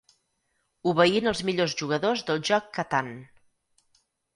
Obeint 0.93 1.29
els 1.33 1.43
millor 1.51 1.71
jugadors 1.85 2.27
del 2.33 2.45
joc 2.53 2.77
Catán. 2.81 3.17